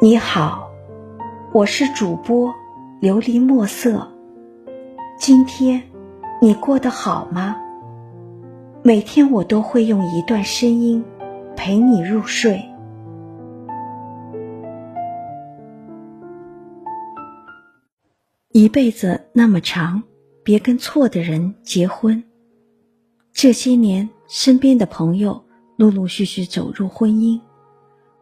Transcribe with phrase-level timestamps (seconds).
[0.00, 0.70] 你好，
[1.52, 2.54] 我是主播
[3.00, 4.06] 琉璃墨色。
[5.18, 5.82] 今天
[6.42, 7.56] 你过得好吗？
[8.82, 11.02] 每天我都会用一段声音
[11.56, 12.62] 陪你入睡。
[18.52, 20.02] 一辈子那么长，
[20.44, 22.22] 别跟错的人结婚。
[23.32, 25.44] 这些年，身边的朋友
[25.76, 27.40] 陆陆续续走入婚姻，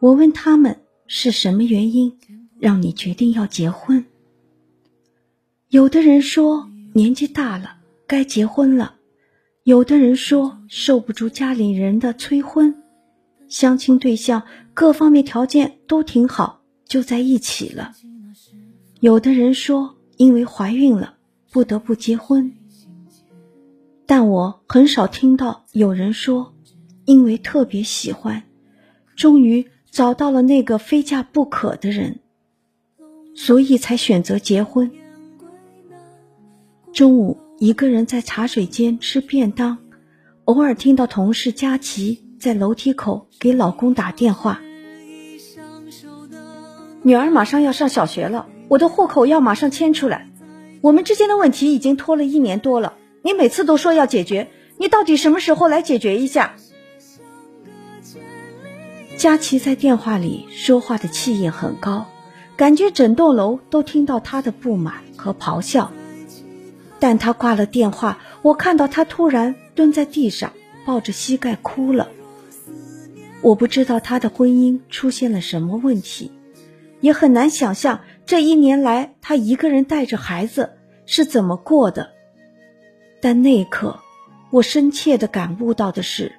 [0.01, 0.79] 我问他们。
[1.15, 2.17] 是什么原因
[2.59, 4.07] 让你决定要结婚？
[5.69, 8.95] 有的人说年纪大了该结婚了，
[9.65, 12.83] 有的人说受不住家里人的催婚，
[13.47, 17.93] 相亲对象各方面条件都挺好，就在一起了。
[19.01, 21.17] 有的人说因为怀孕了
[21.51, 22.55] 不得不结婚，
[24.07, 26.55] 但我很少听到有人说
[27.05, 28.43] 因为特别喜欢，
[29.17, 29.69] 终于。
[29.93, 32.21] 找到了那个非嫁不可的人，
[33.35, 34.91] 所以才选择结婚。
[36.95, 39.77] 中午一个人在茶水间吃便当，
[40.47, 44.63] 偶尔听到同事佳琪在楼梯口给老公打电话
[47.05, 50.31] ：“女儿马上要上小学了，我的户口要马上迁出来。
[50.81, 56.55] 我们之间的问题已经拖了一年多了，你每次都说要解决，你到底什么时候来解决一下？”
[59.17, 62.07] 佳琪在电话里说话的气焰很高，
[62.57, 65.93] 感觉整栋楼都听到她的不满和咆哮。
[66.99, 70.53] 但她挂了电话，我看到她突然蹲在地上，
[70.85, 72.09] 抱着膝盖哭了。
[73.43, 76.33] 我不知道她的婚姻出现了什么问题，
[77.01, 80.71] 也很难想象这一年来她一个人带着孩子
[81.07, 82.12] 是怎么过的。
[83.23, 84.01] 但那一刻，
[84.51, 86.33] 我深切地感悟到的是，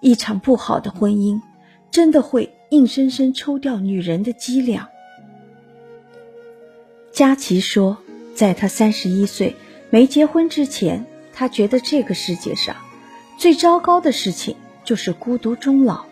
[0.00, 1.42] 一场不好的婚姻。
[1.90, 4.86] 真的会硬生生抽掉女人的脊梁。
[7.10, 7.96] 佳琪说，
[8.34, 9.56] 在她三十一岁
[9.90, 12.76] 没结婚之前，她觉得这个世界上
[13.38, 14.54] 最糟糕的事情
[14.84, 16.04] 就是孤独终老。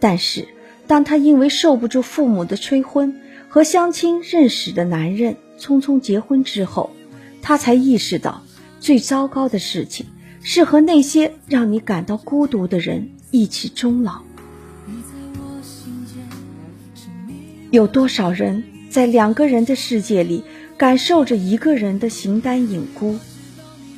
[0.00, 0.48] 但是，
[0.86, 6.90] 当她因为受不住父母的催婚和相亲认识的男人匆匆结婚之后，
[7.42, 8.42] 她才意识到，
[8.86, 10.06] 最糟糕的事情
[10.44, 14.22] 是和那些让你感到孤独的人一起终老。
[17.72, 20.44] 有多少人在两个人的世界里
[20.76, 23.18] 感受着一个人的形单影孤？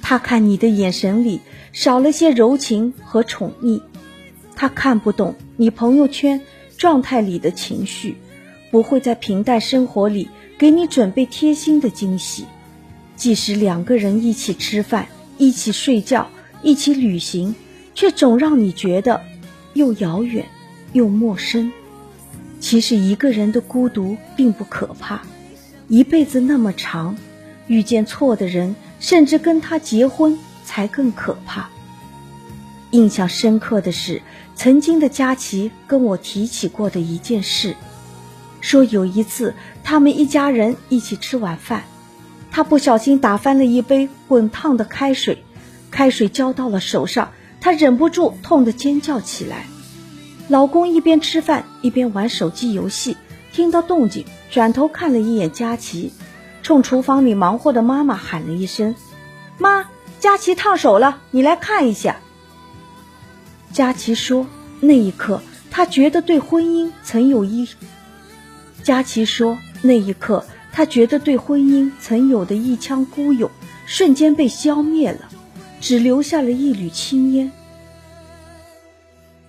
[0.01, 1.43] 他看你的眼神里
[1.75, 3.83] 少了些柔情和宠溺，
[4.57, 6.41] 他看不懂你朋友圈
[6.79, 8.17] 状态里的情绪，
[8.71, 12.47] 不会在平淡生活里给你准备贴心的惊喜。
[13.19, 16.31] 即使两个人一起吃饭、一起睡觉、
[16.63, 17.55] 一起旅行，
[17.95, 19.21] 却总让你觉得
[19.75, 20.47] 又遥远
[20.93, 21.71] 又陌生。
[22.61, 25.21] 其实一个人的孤独并不可怕，
[25.89, 27.17] 一辈子那么长，
[27.67, 31.69] 遇见错的人，甚至跟他结婚才更可怕。
[32.93, 34.23] 印象深刻的是，
[34.55, 37.75] 曾经的佳琪跟我提起过的一件事，
[38.61, 41.85] 说有一次他们一家人一起吃晚饭，
[42.51, 45.45] 他不小心打翻了一杯滚烫的开水，
[45.91, 49.67] 开水浇到了手上，他忍不住痛得尖叫起来。
[50.49, 53.17] 老公一边吃饭一边玩手机游戏，
[53.53, 56.13] 听到动静，转头看了一眼佳琪，
[56.63, 58.95] 冲厨房里忙活的妈妈喊了一声
[59.59, 59.85] ：“妈，
[60.19, 62.17] 佳琪烫手了，你来看一下。”
[63.73, 64.47] 佳琪说
[64.81, 67.69] ：“那一刻，她觉得对婚姻曾有一……
[68.83, 73.51] 佳琪说，那一刻，他觉得对婚姻曾有的一腔孤勇，
[73.87, 75.29] 瞬间被消灭了，
[75.81, 77.51] 只留下了一缕青烟。”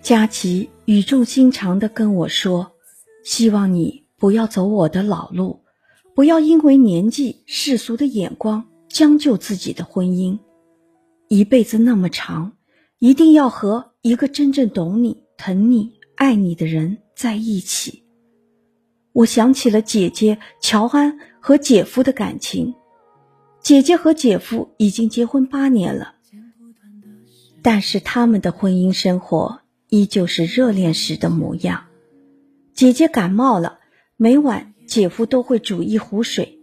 [0.01, 2.71] 佳琪语重心长地跟我说
[3.23, 5.59] ：“希望你不要走我的老路，
[6.15, 10.39] 不要因为年纪、世俗的眼光将就自己的婚姻。
[11.27, 12.51] 一辈子那么长，
[12.97, 18.03] 一定要和一个真正懂你、疼你、爱你的人在一起。”
[19.13, 22.75] 我想起了姐姐乔安和姐夫的感情。
[23.61, 26.15] 姐姐和姐夫已经结婚八年了，
[27.61, 29.61] 但是他们的婚姻生活。
[29.91, 31.85] 依旧是热恋时的模样。
[32.75, 33.79] 姐姐感冒了，
[34.17, 36.59] 每晚姐夫都会煮一壶水。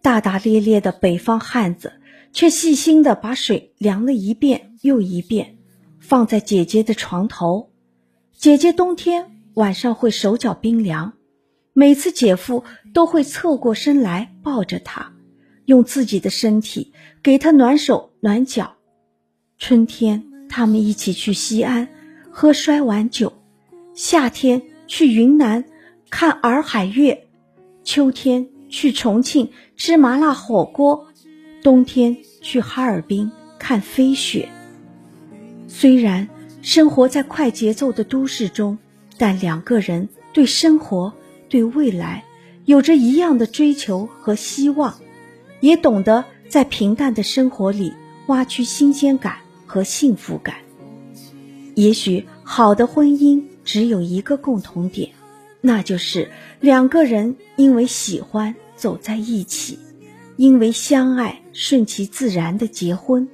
[0.00, 1.94] 大大咧咧的北方汉子，
[2.32, 5.58] 却细心的把水量了一遍又一遍，
[5.98, 7.72] 放在姐姐的床头。
[8.36, 11.14] 姐姐冬天晚上会手脚冰凉，
[11.72, 15.12] 每次姐夫都会侧过身来抱着她，
[15.66, 18.76] 用自己的身体给她暖手暖脚。
[19.58, 21.88] 春天，他们一起去西安。
[22.32, 23.32] 喝摔碗酒，
[23.92, 25.64] 夏天去云南
[26.10, 27.26] 看洱海月，
[27.82, 31.08] 秋天去重庆吃麻辣火锅，
[31.62, 34.48] 冬天去哈尔滨看飞雪。
[35.66, 36.28] 虽然
[36.62, 38.78] 生活在快节奏的都市中，
[39.18, 41.12] 但两个人对生活、
[41.50, 42.24] 对未来
[42.64, 44.98] 有着一样的追求和希望，
[45.60, 47.92] 也懂得在平淡的生活里
[48.28, 49.36] 挖掘新鲜感
[49.66, 50.54] 和幸福感。
[51.74, 55.10] 也许好的婚姻只有一个共同点，
[55.60, 56.30] 那就是
[56.60, 59.78] 两个人因为喜欢走在一起，
[60.36, 63.26] 因为相爱顺其自然的结婚。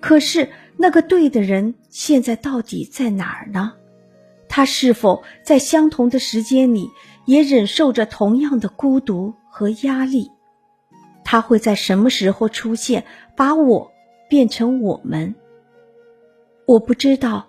[0.00, 3.72] 可是那个对的人现在到底在哪儿呢？
[4.48, 6.90] 他是否在相同的时间里
[7.24, 10.30] 也忍受着同样的孤独和压力？
[11.24, 13.04] 他会在什么时候出现，
[13.36, 13.92] 把我
[14.28, 15.34] 变成我们？
[16.66, 17.46] 我不知道。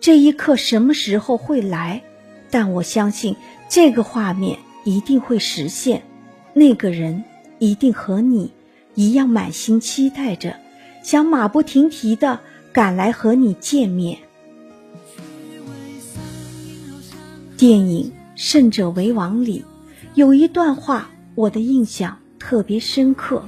[0.00, 2.02] 这一刻什么时候会来？
[2.50, 3.34] 但我相信
[3.70, 6.02] 这个画面一定会实现。
[6.52, 7.24] 那个人
[7.58, 8.52] 一定和你
[8.94, 10.54] 一样满心期待着，
[11.02, 12.38] 想马不停蹄的
[12.70, 14.18] 赶来和你见面。
[17.56, 19.64] 电影《胜者为王》里
[20.14, 23.44] 有一段话，我的印象特别深刻。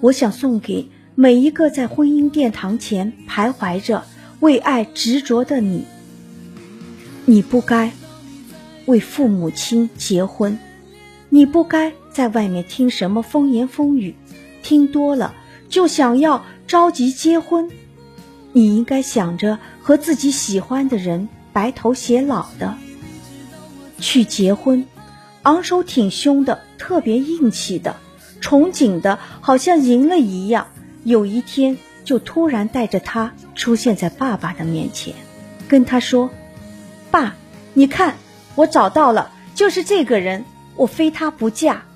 [0.00, 4.02] 我想送给每一个在婚姻殿堂前徘徊着。
[4.40, 5.86] 为爱执着的你，
[7.24, 7.90] 你不该
[8.84, 10.58] 为父母亲结婚，
[11.30, 14.14] 你不该在外面听什么风言风语，
[14.62, 15.32] 听多了
[15.70, 17.70] 就想要着急结婚。
[18.52, 22.76] 你应该想着和自己喜欢的人白头偕老的
[24.04, 24.86] 去结婚，
[25.44, 27.96] 昂首挺胸的，特别硬气的，
[28.42, 30.66] 憧憬的，好像赢了一样。
[31.04, 31.78] 有一天。
[32.04, 35.14] 就突然带着他出现在爸爸的面前，
[35.68, 36.28] 跟他说
[37.10, 37.34] ：“爸，
[37.72, 38.16] 你看，
[38.56, 40.44] 我找到了，就是这个人，
[40.76, 41.86] 我非他不嫁。”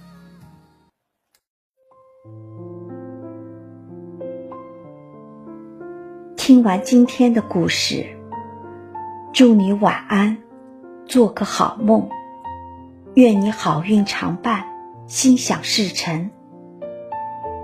[6.38, 8.06] 听完今天的故事，
[9.34, 10.38] 祝你晚安，
[11.08, 12.06] 做个好梦，
[13.14, 14.66] 愿你好运常伴，
[15.06, 16.28] 心想事成。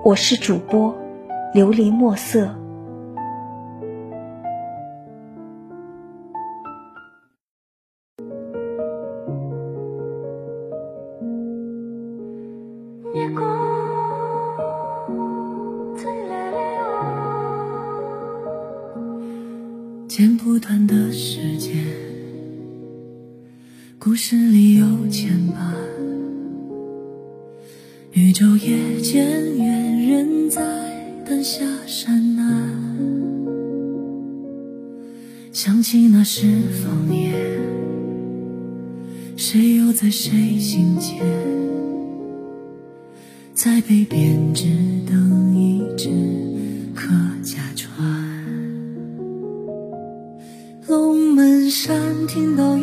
[0.02, 0.96] 我是主播。
[1.52, 2.56] 琉璃墨色。
[24.14, 25.74] 故事里有牵绊，
[28.12, 29.26] 宇宙也渐
[29.56, 30.62] 远，人在。
[31.26, 32.46] 灯下山南，
[35.52, 36.46] 想起那时
[36.80, 37.34] 方言，
[39.36, 41.18] 谁又在谁心间？
[43.52, 44.66] 在北边只
[45.08, 46.08] 等一只
[46.94, 47.10] 客
[47.42, 47.90] 家船。
[50.86, 52.76] 龙门山听到